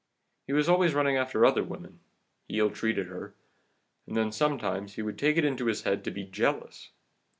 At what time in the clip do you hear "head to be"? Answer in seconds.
5.83-6.23